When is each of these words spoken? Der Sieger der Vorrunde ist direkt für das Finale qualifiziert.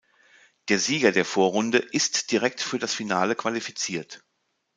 Der 0.69 0.79
Sieger 0.79 1.11
der 1.11 1.25
Vorrunde 1.25 1.77
ist 1.77 2.31
direkt 2.31 2.59
für 2.59 2.79
das 2.79 2.91
Finale 2.91 3.35
qualifiziert. 3.35 4.23